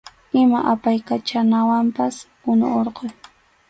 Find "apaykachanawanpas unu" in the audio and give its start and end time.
0.73-2.65